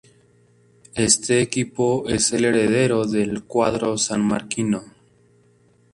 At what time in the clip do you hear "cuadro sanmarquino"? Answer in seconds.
3.43-4.81